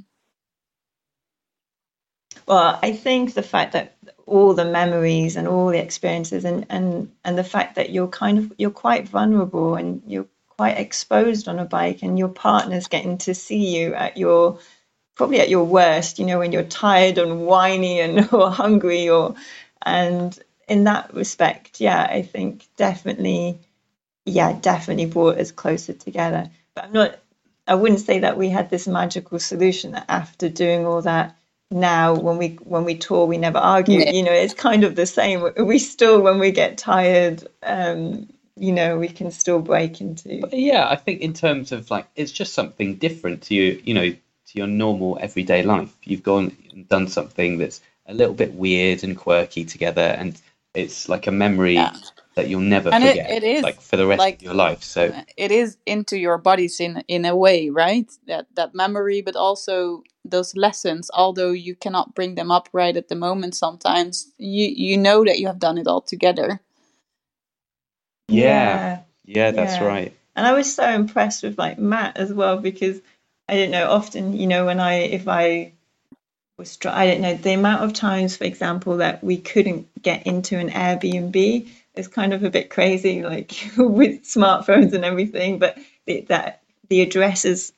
[2.48, 7.12] Well, I think the fact that all the memories and all the experiences and, and,
[7.24, 10.28] and the fact that you're kind of you're quite vulnerable and you're
[10.58, 14.60] quite exposed on a bike and your partner's getting to see you at your
[15.16, 19.36] probably at your worst, you know, when you're tired and whiny and or hungry or
[19.86, 23.60] and in that respect, yeah, I think definitely
[24.26, 26.50] yeah, definitely brought us closer together.
[26.76, 27.20] But I'm not
[27.68, 31.36] I wouldn't say that we had this magical solution that after doing all that
[31.72, 34.12] now when we when we tour we never argue Yeah.
[34.12, 38.72] you know it's kind of the same we still when we get tired um you
[38.72, 42.32] know we can still break into But yeah, I think in terms of like, it's
[42.32, 44.20] just something different to you, you know, to
[44.54, 45.92] your normal everyday life.
[46.04, 50.40] You've gone and done something that's a little bit weird and quirky together, and
[50.74, 51.94] it's like a memory Yeah.
[52.36, 54.54] that you'll never And it- forget, it is, like for the rest like, of your
[54.56, 54.84] life.
[54.84, 58.10] So it is into your bodies in in a way, right?
[58.28, 61.10] That that memory, but also those lessons.
[61.14, 65.40] Although you cannot bring them up right at the moment, sometimes you you know that
[65.40, 66.60] you have done it all together.
[68.30, 69.88] yeah, yeah, that's Yeah.
[69.88, 70.14] right.
[70.36, 73.00] and I was so impressed with like Matt as well because
[73.48, 75.74] I don't know often you know when I if I
[76.58, 80.58] was I don't know the amount of times for example that we couldn't get into
[80.58, 86.22] an Airbnb is kind of a bit crazy like with smartphones and everything but the,
[86.30, 87.74] that the addresses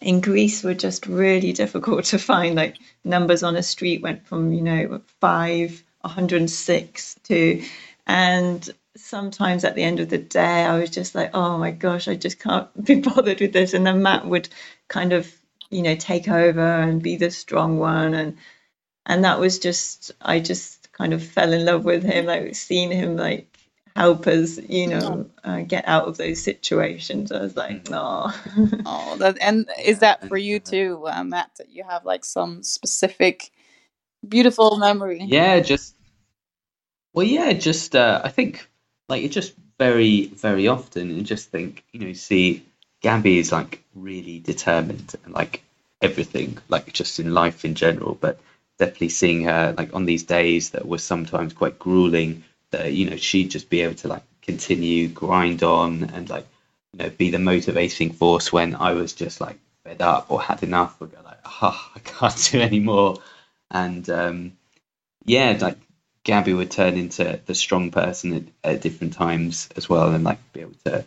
[0.00, 4.52] in Greece were just really difficult to find like numbers on a street went from
[4.52, 7.62] you know 5 106 to
[8.06, 12.08] and sometimes at the end of the day I was just like oh my gosh
[12.08, 14.50] I just can't be bothered with this and then Matt would
[14.88, 15.32] kind of
[15.70, 18.36] you know take over and be the strong one and
[19.04, 22.90] and that was just I just kind of fell in love with him like seeing
[22.90, 23.56] him like
[23.94, 28.32] help us you know uh, get out of those situations I was like no
[28.86, 31.50] Oh, that and is that for you too, uh, Matt?
[31.58, 33.50] That you have like some specific
[34.26, 35.22] beautiful memory.
[35.22, 35.94] Yeah, just
[37.12, 38.68] well, yeah, just uh, I think
[39.08, 42.64] like it just very, very often and just think, you know, see
[43.00, 45.62] Gabby is like really determined and like
[46.02, 48.40] everything, like just in life in general, but
[48.78, 53.16] definitely seeing her like on these days that were sometimes quite grueling, that, you know,
[53.16, 56.46] she'd just be able to like continue, grind on and like,
[56.92, 60.62] you know, be the motivating force when I was just like fed up or had
[60.62, 63.18] enough or go like, oh, I can't do anymore.
[63.70, 64.52] And um,
[65.24, 65.78] yeah, like
[66.24, 70.38] Gabby would turn into the strong person at, at different times as well, and like
[70.52, 71.04] be able to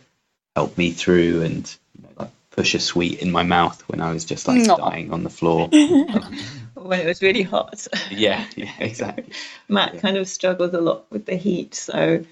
[0.60, 4.12] help me through and you know, like push a sweet in my mouth when I
[4.12, 4.76] was just like No.
[4.76, 5.68] dying on the floor.
[6.74, 7.86] when it was really hot.
[8.10, 9.32] yeah, yeah, exactly.
[9.68, 12.24] Matt kind of struggles a lot with the heat, so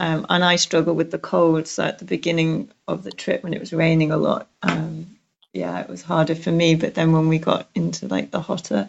[0.00, 1.68] um, and I struggle with the cold.
[1.68, 5.18] So at the beginning of the trip, when it was raining a lot, um,
[5.52, 6.74] yeah, it was harder for me.
[6.74, 8.88] But then when we got into like the hotter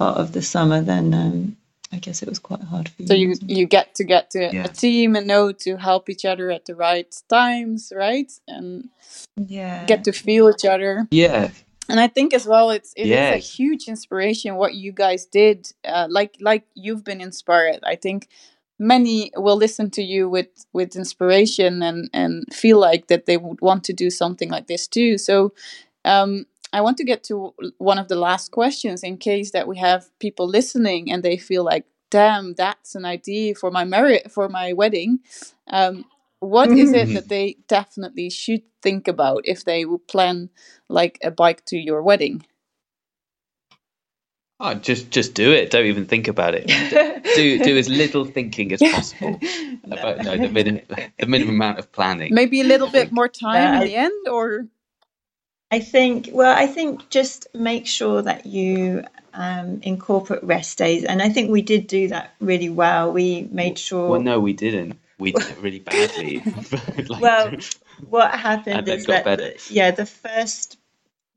[0.00, 1.56] part of the summer, then um,
[1.94, 3.08] I guess it was quite hard for you.
[3.08, 4.64] So you you get to get to Yeah.
[4.64, 8.30] a team and know to help each other at the right times, right?
[8.48, 8.88] And
[9.36, 11.06] yeah, get to feel each other.
[11.10, 11.50] Yeah,
[11.88, 13.34] And I think as well, it's it is Yeah.
[13.34, 15.58] a huge inspiration what you guys did.
[15.84, 17.80] Uh, like like you've been inspired.
[17.84, 18.28] I think
[18.78, 23.60] many will listen to you with with inspiration and and feel like that they would
[23.60, 25.18] want to do something like this too.
[25.18, 25.52] So.
[26.06, 26.44] Um,
[26.74, 30.10] I want to get to one of the last questions in case that we have
[30.18, 34.72] people listening and they feel like, damn, that's an idea for my marriage for my
[34.72, 35.20] wedding.
[35.68, 36.04] Um,
[36.40, 40.50] what is it that they definitely should think about if they will plan
[40.88, 42.44] like a bike to your wedding?
[44.60, 45.70] oh, just just do it.
[45.70, 46.66] Don't even think about it.
[47.36, 49.38] Do do as little thinking as possible
[49.84, 50.82] about no, the minimum
[51.18, 52.34] the minimum amount of planning.
[52.34, 54.66] Maybe a little bit more time Yeah, in the end, or
[55.74, 61.02] I think, well, I think just make sure that you um, incorporate rest days.
[61.02, 63.12] And I think we did do that really well.
[63.12, 64.08] We made sure.
[64.08, 65.00] Well, no, we didn't.
[65.18, 66.42] We did it really badly.
[67.08, 67.52] Like- Well,
[68.08, 69.54] what happened is got that, better.
[69.68, 70.78] yeah, the first.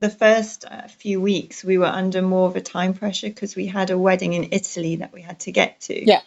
[0.00, 3.66] The first uh, few weeks, we were under more of a time pressure because we
[3.66, 6.06] had a wedding in Italy that we had to get to.
[6.06, 6.20] Yeah.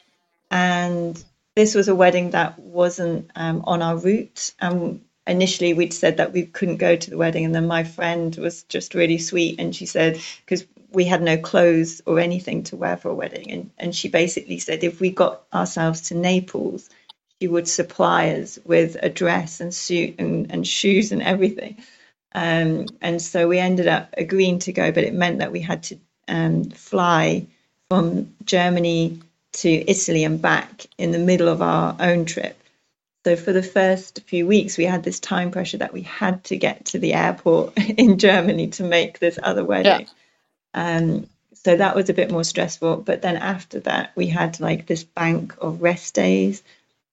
[0.49, 1.23] And
[1.55, 4.51] this was a wedding that wasn't um, on our route.
[4.59, 7.45] And initially, we'd said that we couldn't go to the wedding.
[7.45, 9.59] And then my friend was just really sweet.
[9.59, 13.51] And she said, because we had no clothes or anything to wear for a wedding.
[13.51, 16.89] And, and she basically said, if we got ourselves to Naples,
[17.39, 21.77] she would supply us with a dress and suit and, and shoes and everything.
[22.33, 25.83] Um, and so we ended up agreeing to go, but it meant that we had
[25.83, 27.47] to um, fly
[27.89, 29.19] from Germany
[29.53, 32.60] to Italy and back in the middle of our own trip.
[33.25, 36.57] So for the first few weeks, we had this time pressure that we had to
[36.57, 40.07] get to the airport in Germany to make this other wedding.
[40.73, 40.97] Yeah.
[40.97, 42.97] Um, so that was a bit more stressful.
[42.97, 46.63] But then after that, we had like this bank of rest days,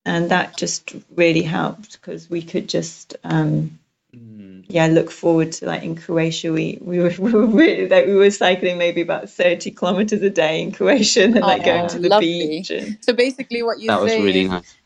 [0.04, 3.78] and that just really helped because we could just um,
[4.16, 8.06] Mm, yeah look forward to like in Croatia we we were, we were really like
[8.06, 11.64] we were cycling maybe about 30 kilometers a day in Croatia and then like Oh,
[11.66, 12.48] going to the lovely.
[12.48, 14.77] beach and so basically what you that was really nice.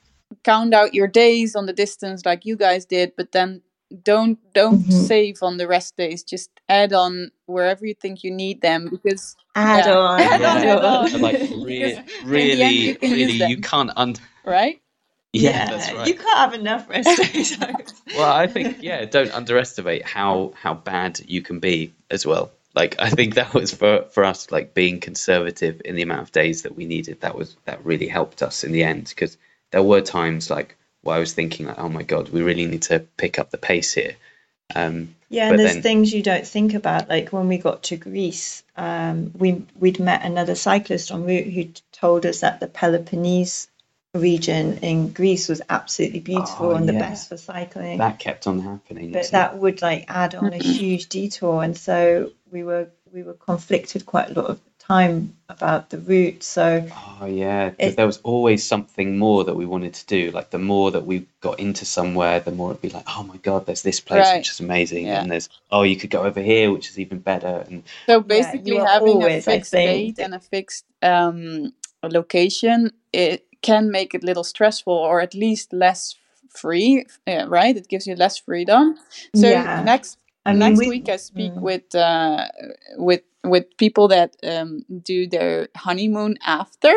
[0.44, 3.62] Count out your days on the distance like you guys did, but then
[4.04, 5.06] don't don't Mhm.
[5.06, 6.22] save on the rest days.
[6.22, 9.96] Just add on wherever you think you need them because add Yeah.
[9.98, 11.14] on Add on, add add on.
[11.14, 11.20] on.
[11.20, 14.14] like Because really, end really, you can really, you can't un.
[14.44, 14.80] right.
[15.34, 16.06] Yeah, that's right.
[16.08, 17.56] you can't have enough rest days
[18.16, 22.50] Well, I think yeah, don't underestimate how how bad you can be as well.
[22.74, 26.32] Like I think that was for for us like being conservative in the amount of
[26.32, 27.20] days that we needed.
[27.22, 29.36] That was that really helped us in the end because
[29.72, 32.82] there were times like where I was thinking like, oh my god, we really need
[32.82, 34.14] to pick up the pace here.
[34.74, 37.08] Um, Yeah, and there's then- things you don't think about.
[37.08, 41.64] Like when we got to Greece, um, we we'd met another cyclist en route who
[41.92, 43.68] told us that the Peloponnese
[44.14, 47.98] region in Greece was absolutely beautiful Oh, and the best for cycling.
[47.98, 49.10] that kept on happening.
[49.12, 53.34] but that would like add on a huge detour, and so we were we were
[53.34, 56.42] conflicted quite a lot of time about the route.
[56.42, 56.86] So?
[57.20, 60.30] Oh yeah, It- there was always something more that we wanted to do.
[60.32, 63.36] Like the more that we got into somewhere, the more it'd be like, oh my
[63.38, 64.38] god, there's this place Right.
[64.38, 65.20] which is amazing, Yeah.
[65.20, 68.72] and there's oh you could go over here which is even better, and So basically,
[68.72, 71.72] you are having always, a I fixed date and a fixed um,
[72.02, 76.16] location it can make it a little stressful, or at least less
[76.50, 77.06] free.
[77.26, 77.76] Yeah, right?
[77.76, 78.96] It gives you less freedom.
[79.36, 79.82] So Yeah.
[79.84, 81.60] next I mean, next we- week I speak Mm.
[81.60, 82.48] with uh,
[82.98, 86.92] with with people that um, do their honeymoon after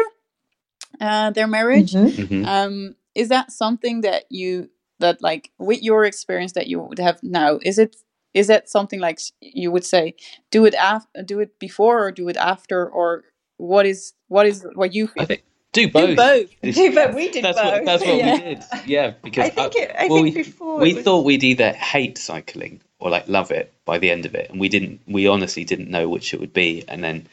[1.01, 1.93] uh, their marriage.
[1.93, 2.11] Mhm.
[2.11, 2.45] Mhm.
[2.47, 4.69] Um, is that something that you
[4.99, 7.59] that like with your experience that you would have now?
[7.61, 7.95] Is it
[8.33, 10.13] is that something like you would say
[10.51, 13.23] do it after, do it before, or do it after, or
[13.57, 15.23] what is what is what you feel?
[15.23, 15.43] I think
[15.73, 16.09] do both.
[16.09, 16.49] Do both.
[16.95, 17.73] but we did that's both.
[17.73, 18.33] what that's what yeah.
[18.33, 18.63] we did.
[18.85, 21.71] Yeah, because I think it- I well, think we, before we was- thought we'd either
[21.73, 25.01] hate cycling or like love it by the end of it, and we didn't.
[25.07, 27.27] We honestly didn't know which it would be, and then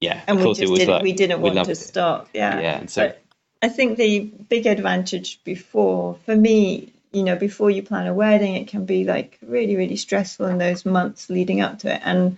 [0.00, 2.28] yeah, and of we course just it was didn't like we didn't want to stop.
[2.34, 2.60] Yeah.
[2.60, 3.20] Yeah, and so But
[3.62, 8.56] i think the big advantage before for me you know before you plan a wedding
[8.56, 12.00] it can be like really really stressful in those months leading up to it.
[12.04, 12.36] And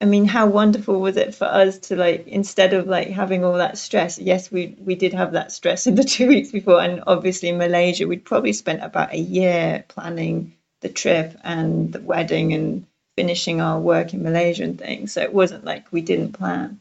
[0.00, 3.58] i mean how wonderful was it for us to like instead of like having all
[3.58, 6.80] that stress yes we we did have that stress in the two weeks before.
[6.80, 12.00] And obviously in malaysia we'd probably spent about a year planning the trip and the
[12.00, 15.12] wedding and finishing our work in Malaysia and things.
[15.12, 16.80] So it wasn't like we didn't plan.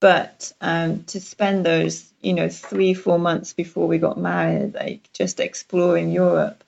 [0.00, 5.08] But um, to spend those, you know, three, four months before we got married, like
[5.12, 6.62] just exploring Europe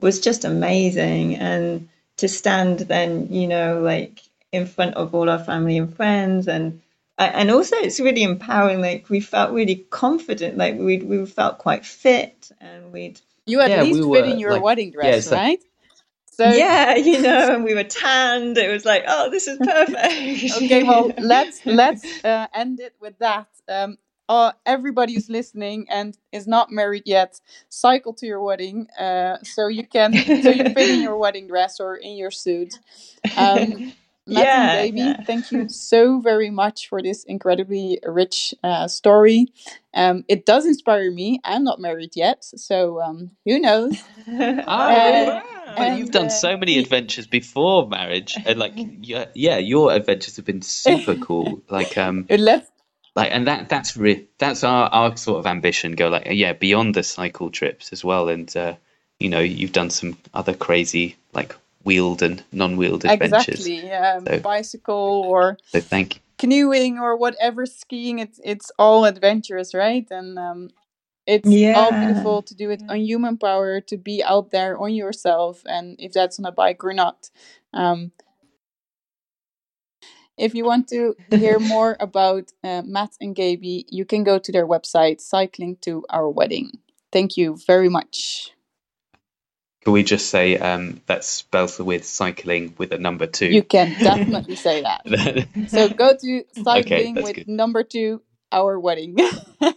[0.00, 1.36] was just amazing.
[1.36, 4.20] And to stand then, you know, like
[4.52, 6.80] in front of all our family and friends and
[7.18, 11.84] and also it's really empowering like we felt really confident like we we felt quite
[11.84, 14.92] fit and we'd You at Yeah, least we fit were, in your like- wedding yeah,
[15.02, 15.60] dress, like- right?
[16.40, 18.56] So yeah, you know, and we were tanned.
[18.56, 20.14] It was like, oh, this is perfect.
[20.56, 23.48] okay, well let's let's uh, end it with that.
[23.68, 29.38] Um, uh, everybody who's listening and is not married yet, cycle to your wedding, uh,
[29.42, 32.78] so you can so you fit in your wedding dress or in your suit.
[33.36, 33.82] Um,
[34.26, 35.24] Matt Yeah, and Gabby, yeah.
[35.26, 39.48] thank you so very much for this incredibly rich uh, story.
[39.94, 41.40] Um, it does inspire me.
[41.44, 44.02] I'm not married yet, so um, who knows?
[44.66, 45.40] Ah, Uh,
[45.76, 49.92] but and, you've done uh, so many adventures before marriage, and like yeah, yeah, your
[49.92, 51.62] adventures have been super cool.
[51.70, 52.70] Like um, Let's
[53.16, 55.92] like and that that's re- that's our our sort of ambition.
[55.92, 58.74] Go like yeah, beyond the cycle trips as well, and uh,
[59.18, 61.54] you know you've done some other crazy like
[61.84, 63.66] wheeled and non-wheeled adventures.
[63.66, 66.20] exactly um, So- bicycle or So thank you.
[66.38, 70.70] canoeing or whatever skiing it's it's all adventurous right and um
[71.26, 75.62] it's all beautiful to do it on human power to be out there on yourself
[75.66, 77.30] and if that's on a bike or not
[77.72, 78.10] um
[80.40, 84.50] if you want to hear more about uh, Matt and Gabby, you can go to
[84.50, 86.78] their website, Cycling to Our Wedding.
[87.12, 88.52] Thank you very much.
[89.82, 93.46] Can we just say um, that's spelled with cycling with a number two?
[93.46, 95.48] You can definitely say that.
[95.68, 97.48] So go to cycling that's with good.
[97.48, 98.20] number two,
[98.52, 99.16] Our Wedding.
[99.60, 99.76] and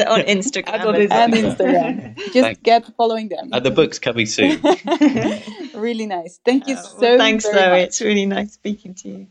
[0.00, 0.72] on Instagram.
[0.74, 1.20] And on as well.
[1.22, 2.16] and Instagram.
[2.18, 3.50] Just Thank- get following them.
[3.52, 4.60] and the book's coming soon.
[5.74, 6.40] really nice.
[6.44, 7.70] Thank you Uh, so well, thanks, very Zoe.
[7.70, 7.80] much.
[7.88, 9.26] It's really nice speaking to you.